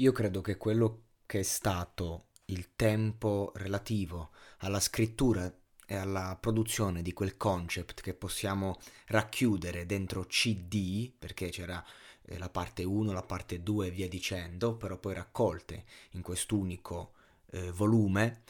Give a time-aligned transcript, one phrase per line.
[0.00, 5.52] Io credo che quello che è stato il tempo relativo alla scrittura
[5.86, 11.84] e alla produzione di quel concept che possiamo racchiudere dentro CD, perché c'era
[12.22, 17.14] eh, la parte 1, la parte 2 e via dicendo, però poi raccolte in quest'unico
[17.50, 18.42] eh, volume,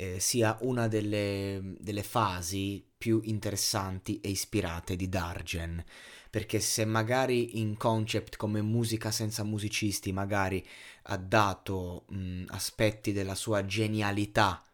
[0.00, 5.84] eh, sia una delle, delle fasi più interessanti e ispirate di Dargen
[6.30, 10.64] perché se magari in concept come musica senza musicisti magari
[11.04, 14.64] ha dato mh, aspetti della sua genialità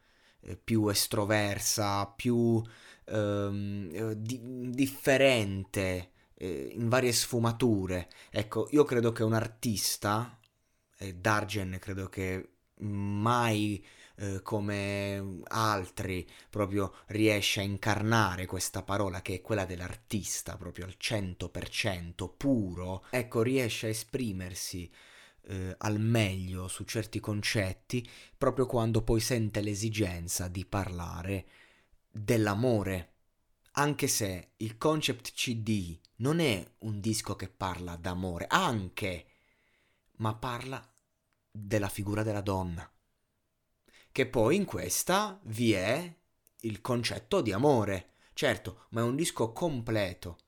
[0.41, 2.63] eh, più estroversa, più
[3.07, 8.09] ehm, eh, di- differente eh, in varie sfumature.
[8.31, 10.39] Ecco, io credo che un artista,
[10.99, 12.49] e Dargen credo che
[12.81, 13.85] mai
[14.17, 20.97] eh, come altri proprio riesce a incarnare questa parola che è quella dell'artista proprio al
[20.99, 24.91] 100% puro, ecco riesce a esprimersi
[25.47, 31.47] eh, al meglio su certi concetti proprio quando poi sente l'esigenza di parlare
[32.11, 33.11] dell'amore.
[33.77, 39.27] Anche se il concept CD non è un disco che parla d'amore, anche,
[40.19, 40.81] ma parla
[41.51, 42.89] della figura della donna
[44.15, 46.15] che poi in questa vi è
[46.61, 48.11] il concetto di amore.
[48.33, 50.39] Certo, ma è un disco completo,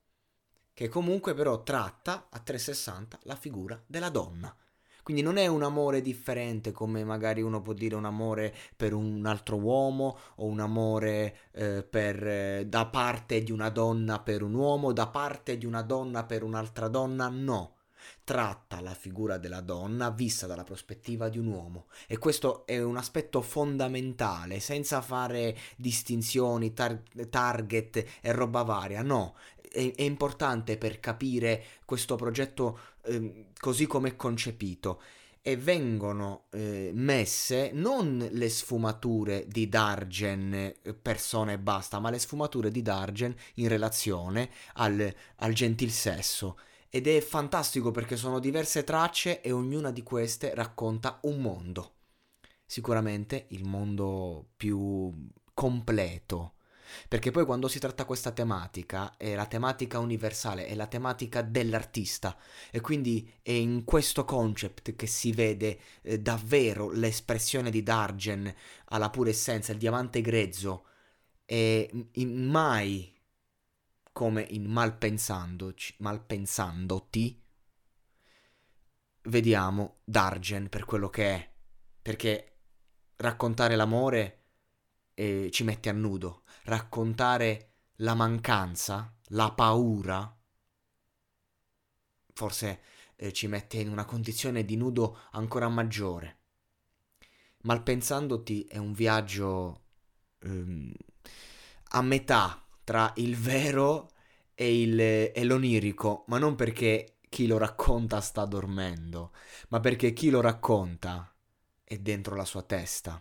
[0.72, 4.56] che comunque però tratta a 360 la figura della donna.
[5.02, 9.26] Quindi non è un amore differente come magari uno può dire un amore per un
[9.26, 14.54] altro uomo o un amore eh, per, eh, da parte di una donna per un
[14.54, 17.75] uomo, da parte di una donna per un'altra donna, no
[18.24, 21.86] tratta la figura della donna vista dalla prospettiva di un uomo.
[22.06, 29.34] E questo è un aspetto fondamentale senza fare distinzioni, tar- target e roba varia, no,
[29.76, 35.02] è, importante per capire questo progetto eh, così come è concepito.
[35.42, 42.18] E vengono eh, messe non le sfumature di Dargen eh, persona e basta, ma le
[42.18, 46.58] sfumature di Dargen in relazione al, al gentil sesso
[46.96, 51.96] ed è fantastico perché sono diverse tracce e ognuna di queste racconta un mondo.
[52.64, 55.12] Sicuramente il mondo più
[55.52, 56.54] completo.
[57.06, 62.34] Perché poi quando si tratta questa tematica è la tematica universale, è la tematica dell'artista
[62.70, 68.54] e quindi è in questo concept che si vede eh, davvero l'espressione di Dargen
[68.86, 70.86] alla pura essenza, il diamante grezzo
[71.44, 73.15] e mai
[74.16, 77.44] come in Malpensandoti,
[79.24, 81.54] vediamo Dargen per quello che è,
[82.00, 82.60] perché
[83.16, 84.44] raccontare l'amore
[85.12, 90.34] eh, ci mette a nudo, raccontare la mancanza, la paura,
[92.32, 92.80] forse
[93.16, 96.38] eh, ci mette in una condizione di nudo ancora maggiore.
[97.64, 99.88] Malpensandoti è un viaggio
[100.38, 100.90] ehm,
[101.90, 104.10] a metà tra il vero
[104.54, 109.32] e, il, e l'onirico, ma non perché chi lo racconta sta dormendo,
[109.70, 111.34] ma perché chi lo racconta
[111.82, 113.20] è dentro la sua testa.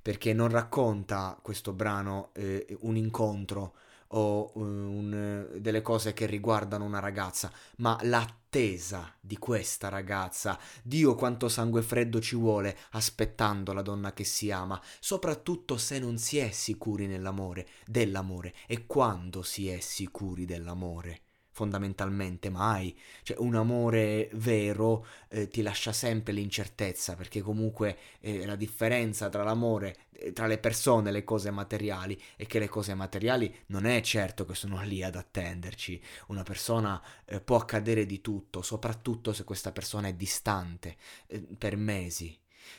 [0.00, 3.74] Perché non racconta questo brano eh, un incontro
[4.12, 10.58] o uh, un, delle cose che riguardano una ragazza, ma l'attesa di questa ragazza.
[10.82, 16.18] Dio quanto sangue freddo ci vuole aspettando la donna che si ama, soprattutto se non
[16.18, 21.22] si è sicuri nell'amore, dell'amore e quando si è sicuri dell'amore
[21.60, 22.98] fondamentalmente mai.
[23.22, 29.42] Cioè, un amore vero eh, ti lascia sempre l'incertezza, perché comunque eh, la differenza tra
[29.42, 33.84] l'amore, eh, tra le persone e le cose materiali, è che le cose materiali non
[33.84, 36.00] è certo che sono lì ad attenderci.
[36.28, 40.96] Una persona eh, può accadere di tutto, soprattutto se questa persona è distante
[41.26, 42.34] eh, per mesi.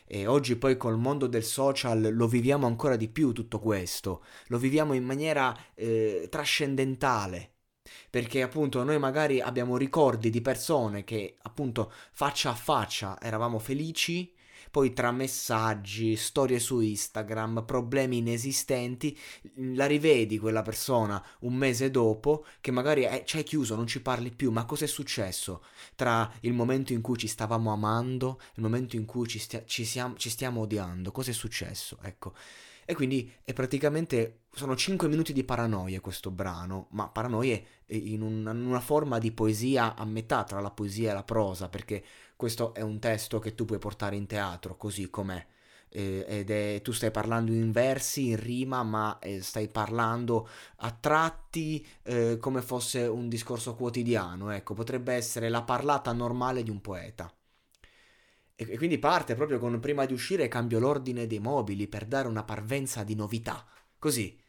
[0.07, 4.57] E oggi poi col mondo del social lo viviamo ancora di più tutto questo, lo
[4.57, 7.50] viviamo in maniera eh, trascendentale,
[8.09, 14.33] perché appunto noi magari abbiamo ricordi di persone che appunto faccia a faccia eravamo felici,
[14.71, 19.17] poi tra messaggi, storie su Instagram, problemi inesistenti,
[19.55, 24.31] la rivedi quella persona un mese dopo che magari è, c'è chiuso, non ci parli
[24.31, 25.63] più, ma cosa è successo
[25.95, 29.83] tra il momento in cui ci stavamo amando il momento in cui ci, stia, ci,
[29.83, 31.11] siamo, ci stiamo odiando?
[31.11, 31.97] Cosa è successo?
[32.01, 32.33] Ecco.
[32.91, 38.51] E quindi è praticamente sono 5 minuti di paranoia questo brano, ma paranoie in una,
[38.51, 42.03] in una, forma di poesia a metà tra la poesia e la prosa, perché
[42.35, 45.41] questo è un testo che tu puoi portare in teatro così com'è.
[45.87, 50.49] Eh, ed è, tu stai parlando in versi, in rima, ma eh, stai parlando
[50.79, 56.69] a tratti eh, come fosse un discorso quotidiano, ecco, potrebbe essere la parlata normale di
[56.69, 57.33] un poeta.
[58.67, 62.43] E quindi parte proprio con prima di uscire cambio l'ordine dei mobili per dare una
[62.43, 63.65] parvenza di novità.
[63.97, 64.39] Così,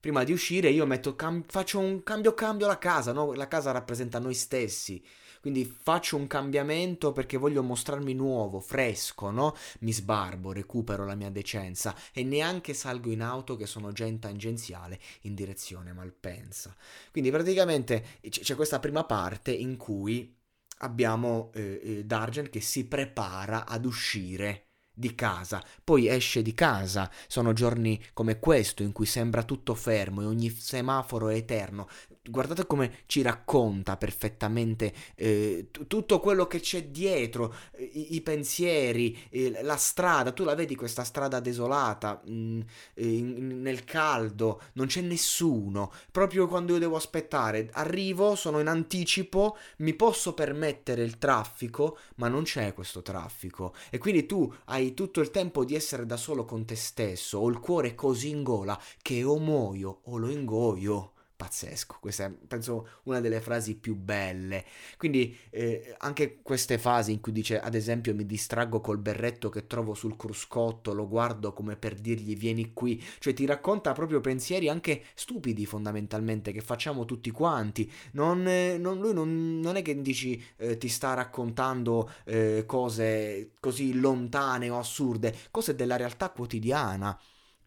[0.00, 3.32] prima di uscire io metto, cam- faccio un cambio cambio la casa, no?
[3.32, 5.04] La casa rappresenta noi stessi.
[5.40, 9.54] Quindi faccio un cambiamento perché voglio mostrarmi nuovo, fresco, no?
[9.80, 14.18] Mi sbarbo, recupero la mia decenza e neanche salgo in auto che sono già in
[14.18, 16.76] tangenziale in direzione Malpensa.
[17.10, 20.36] Quindi praticamente c'è questa prima parte in cui
[20.82, 27.10] abbiamo eh, eh, Dargen che si prepara ad uscire di casa, poi esce di casa,
[27.26, 31.88] sono giorni come questo in cui sembra tutto fermo e ogni semaforo è eterno,
[32.22, 38.20] guardate come ci racconta perfettamente eh, t- tutto quello che c'è dietro, eh, i-, i,
[38.20, 42.60] pensieri, eh, la strada, tu la vedi questa strada desolata, mh, mm,
[42.96, 49.56] in- nel caldo, non c'è nessuno, proprio quando io devo aspettare, arrivo, sono in anticipo,
[49.78, 53.74] mi posso permettere il traffico, ma non c'è questo traffico.
[53.90, 57.48] E quindi tu hai tutto il tempo di essere da solo con te stesso, ho
[57.48, 61.96] il cuore così in gola che o muoio o lo ingoio pazzesco.
[62.00, 64.62] Questa è, penso, una delle frasi più belle.
[64.98, 69.66] Quindi eh, anche queste fasi in cui dice, ad esempio, mi distraggo col berretto che
[69.66, 74.68] trovo sul cruscotto, lo guardo come per dirgli vieni qui, cioè ti racconta proprio pensieri
[74.68, 77.90] anche stupidi fondamentalmente che facciamo tutti quanti.
[78.12, 83.52] Non, eh, non, lui non, non, è che dici eh, ti sta raccontando eh, cose
[83.60, 87.18] così lontane o assurde, cose della realtà quotidiana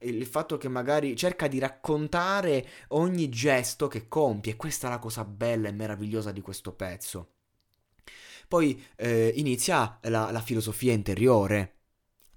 [0.03, 5.23] il fatto che magari cerca di raccontare ogni gesto che compie, questa è la cosa
[5.23, 7.29] bella e meravigliosa di questo pezzo.
[8.47, 11.77] Poi eh, inizia la, la, filosofia interiore,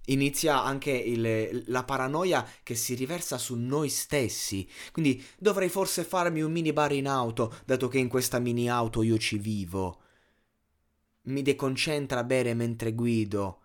[0.06, 6.40] inizia anche il, la paranoia che si riversa su noi stessi, quindi dovrei forse farmi
[6.40, 10.00] un mini bar in auto, dato che in questa mini auto io ci vivo.
[11.22, 13.62] Mi deconcentra bere mentre guido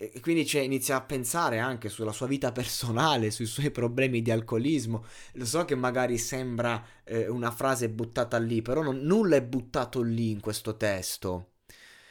[0.00, 4.30] e quindi cioè, inizia a pensare anche sulla sua vita personale, sui suoi problemi di
[4.30, 5.04] alcolismo.
[5.32, 10.00] Lo so che magari sembra eh, una frase buttata lì, però non, nulla è buttato
[10.00, 11.54] lì in questo testo.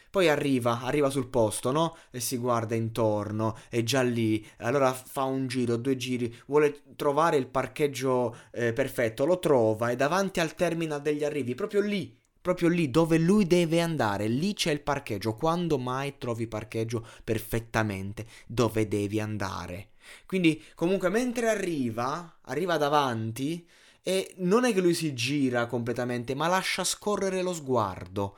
[0.10, 1.96] Poi arriva, arriva sul posto, no?
[2.12, 4.46] E si guarda intorno, è già lì.
[4.58, 9.96] Allora fa un giro, due giri, vuole trovare il parcheggio eh, perfetto, lo trova, è
[9.96, 12.18] davanti al terminal degli arrivi, proprio lì,
[12.48, 18.26] proprio lì dove lui deve andare, lì c'è il parcheggio, quando mai trovi parcheggio perfettamente
[18.48, 19.90] dove devi andare.
[20.26, 23.68] Quindi comunque mentre arriva, arriva davanti
[24.02, 28.38] e non è che lui si gira completamente, ma lascia scorrere lo sguardo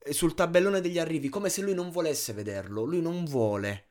[0.00, 3.86] eh, sul tabellone degli arrivi, come se lui non volesse vederlo, lui non vuole.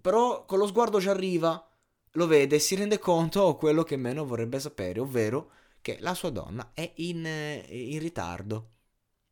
[0.00, 1.68] Però con lo sguardo ci arriva,
[2.12, 5.50] lo vede e si rende conto di quello che meno vorrebbe sapere, ovvero
[5.84, 8.70] che la sua donna è in, eh, in ritardo.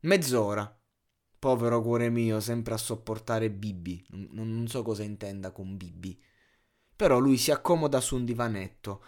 [0.01, 0.79] Mezz'ora.
[1.39, 4.05] Povero cuore mio, sempre a sopportare Bibi.
[4.09, 6.21] Non, non so cosa intenda con Bibi.
[6.95, 9.03] Però lui si accomoda su un divanetto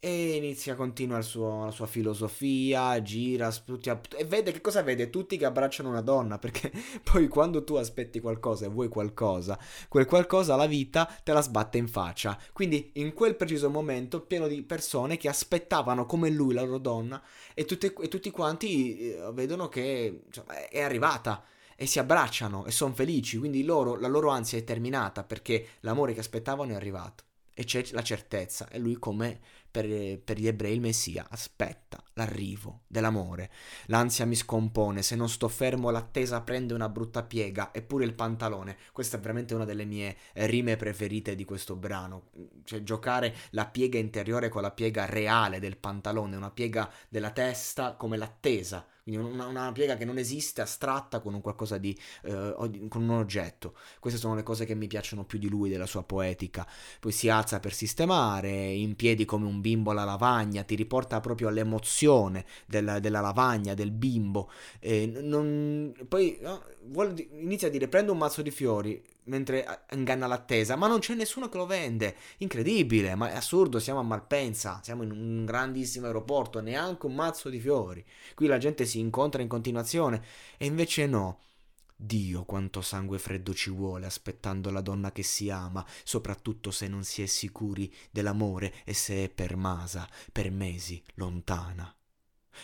[0.00, 5.10] e inizia, continua suo, la sua filosofia, gira tutti a, e vede che cosa vede?
[5.10, 6.70] Tutti che abbracciano una donna, perché
[7.02, 9.58] poi quando tu aspetti qualcosa e vuoi qualcosa,
[9.88, 12.38] quel qualcosa la vita te la sbatte in faccia.
[12.52, 17.20] Quindi in quel preciso momento pieno di persone che aspettavano come lui la loro donna
[17.52, 21.42] e, tutte, e tutti quanti eh, vedono che insomma, è arrivata
[21.74, 26.14] e si abbracciano e sono felici, quindi loro, la loro ansia è terminata perché l'amore
[26.14, 27.24] che aspettavano è arrivato
[27.58, 32.82] e c'è la certezza e lui come per, per, gli ebrei il Messia aspetta l'arrivo
[32.86, 33.50] dell'amore.
[33.86, 38.76] L'ansia mi scompone, se non sto fermo l'attesa prende una brutta piega, eppure il pantalone.
[38.92, 42.30] Questa è veramente una delle mie rime preferite di questo brano,
[42.64, 47.94] cioè giocare la piega interiore con la piega reale del pantalone, una piega della testa
[47.94, 52.54] come l'attesa quindi una, una, piega che non esiste, astratta con un qualcosa di, eh,
[52.88, 53.74] con un oggetto.
[54.00, 56.66] Queste sono le cose che mi piacciono più di lui, della sua poetica.
[57.00, 61.48] Poi si alza per sistemare, in piedi come un bimbo alla lavagna, ti riporta proprio
[61.48, 64.50] all'emozione della, della lavagna, del bimbo.
[64.78, 70.26] Eh, non, poi no, vuole, inizia a dire prendo un mazzo di fiori, mentre inganna
[70.26, 72.16] l'attesa, ma non c'è nessuno che lo vende.
[72.38, 77.48] Incredibile, ma è assurdo, siamo a Malpensa, siamo in un grandissimo aeroporto, neanche un mazzo
[77.48, 78.04] di fiori.
[78.34, 80.22] Qui la gente si incontra in continuazione
[80.56, 81.40] e invece no.
[82.00, 87.02] Dio quanto sangue freddo ci vuole aspettando la donna che si ama, soprattutto se non
[87.02, 91.92] si è sicuri dell'amore e se è permasa, per mesi, lontana.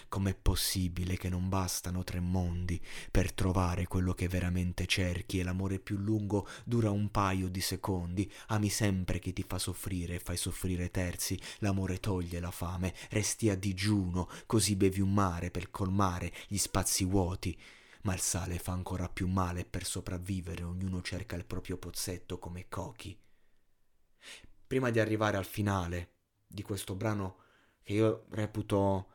[0.08, 5.78] Com'è possibile che non bastano tre mondi per trovare quello che veramente cerchi e l'amore
[5.78, 8.30] più lungo dura un paio di secondi?
[8.48, 13.50] Ami sempre chi ti fa soffrire e fai soffrire terzi, l'amore toglie la fame, resti
[13.50, 17.58] a digiuno, così bevi un mare per colmare gli spazi vuoti.
[18.04, 22.66] ma il sale fa ancora più male per sopravvivere ognuno cerca il proprio pozzetto come
[22.68, 23.18] cochi.
[24.66, 26.12] Prima di arrivare al finale
[26.46, 27.42] di questo brano
[27.82, 29.12] che io reputo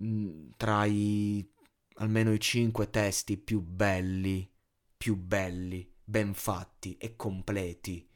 [0.00, 1.48] mm, tra i
[1.98, 4.50] almeno i cinque testi più belli,
[4.96, 8.08] più belli, ben fatti e completi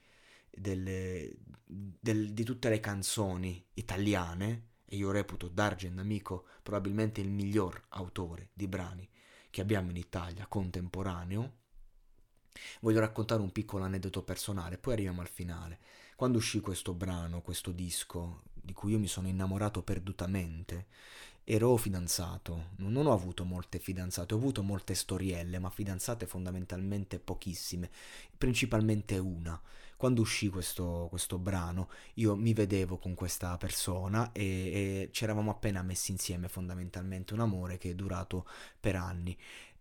[0.50, 7.84] delle, del, di tutte le canzoni italiane, e io reputo Dargen Amico probabilmente il miglior
[7.90, 9.08] autore di brani
[9.50, 11.56] che abbiamo in Italia contemporaneo,
[12.80, 15.78] voglio raccontare un piccolo aneddoto personale, poi arriviamo al finale.
[16.16, 20.88] Quando uscì questo brano, questo disco, di cui io mi sono innamorato perdutamente,
[21.50, 27.88] ero fidanzato, non ho avuto molte fidanzate, ho avuto molte storielle, ma fidanzate fondamentalmente pochissime,
[28.36, 29.58] principalmente una.
[29.96, 35.80] Quando uscì questo, questo brano, io mi vedevo con questa persona e, e eravamo appena
[35.80, 38.46] messi insieme fondamentalmente, un amore che è durato
[38.78, 39.34] per anni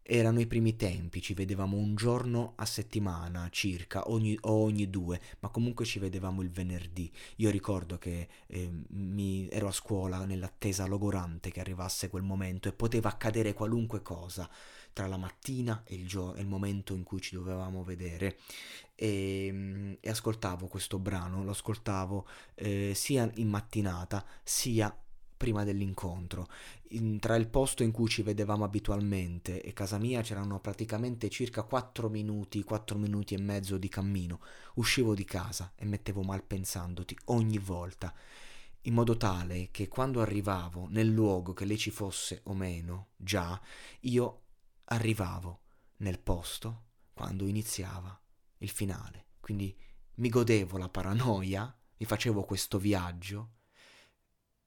[0.09, 5.19] erano i primi tempi, ci vedevamo un giorno a settimana circa, ogni, o ogni due,
[5.39, 7.11] ma comunque ci vedevamo il venerdì.
[7.37, 12.73] Io ricordo che eh, mi, ero a scuola nell'attesa logorante che arrivasse quel momento e
[12.73, 14.49] poteva accadere qualunque cosa
[14.93, 18.37] tra la mattina e il, gio- il momento in cui ci dovevamo vedere.
[18.95, 24.95] E, ehm, e ascoltavo questo brano, lo ascoltavo eh, sia in mattinata sia
[25.37, 26.47] prima dell'incontro.
[26.89, 31.63] In, tra il posto in cui ci vedevamo abitualmente e casa mia c'erano praticamente circa
[31.63, 34.41] 4 minuti, 4 minuti e mezzo di cammino.
[34.75, 38.13] Uscivo di casa e mettevo mal pensandoti ogni volta,
[38.81, 43.59] in modo tale che quando arrivavo nel luogo che lei ci fosse o meno, già,
[44.01, 44.41] io
[44.85, 45.61] arrivavo
[45.97, 48.19] nel posto quando iniziava
[48.57, 49.25] il finale.
[49.39, 49.75] Quindi
[50.15, 53.56] mi godevo la paranoia, mi facevo questo viaggio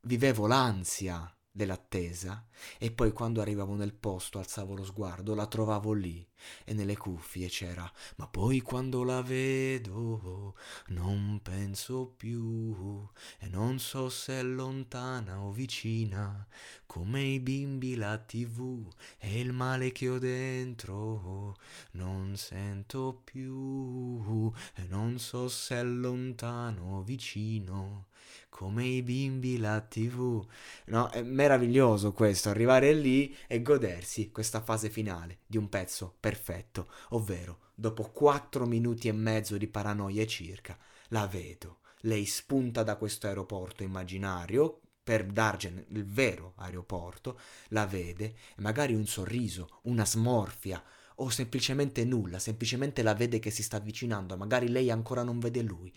[0.03, 2.47] vivevo l'ansia dell'attesa
[2.79, 6.27] e poi quando arrivavo nel posto alzavo lo sguardo, la trovavo lì
[6.65, 10.55] e nelle cuffie c'era ma poi quando la vedo
[10.89, 16.47] non penso più e non so se è lontana o vicina
[16.87, 18.89] come i bimbi la tv
[19.19, 21.57] e il male che ho dentro
[21.93, 28.07] non sento più e non so se è lontano o vicino
[28.49, 30.45] come i bimbi la tv.
[30.87, 36.91] No, è meraviglioso questo, arrivare lì e godersi questa fase finale di un pezzo perfetto,
[37.11, 41.79] ovvero dopo quattro minuti e mezzo di paranoia circa, la vedo.
[42.01, 49.07] Lei spunta da questo aeroporto immaginario per Dargen, il vero aeroporto, la vede magari un
[49.07, 50.83] sorriso, una smorfia
[51.17, 55.63] o semplicemente nulla, semplicemente la vede che si sta avvicinando, magari lei ancora non vede
[55.63, 55.93] lui,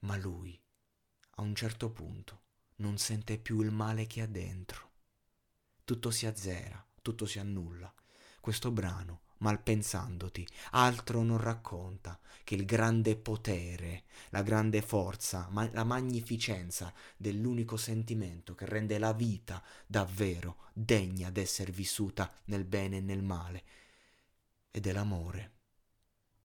[0.00, 0.58] ma lui
[1.36, 2.42] a un certo punto
[2.76, 4.90] non sente più il male che ha dentro.
[5.84, 7.92] Tutto si azzera, tutto si annulla.
[8.40, 15.84] Questo brano, malpensandoti, altro non racconta che il grande potere, la grande forza, ma- la
[15.84, 23.22] magnificenza dell'unico sentimento che rende la vita davvero degna d'essere vissuta nel bene e nel
[23.22, 23.64] male,
[24.70, 25.53] ed è l'amore.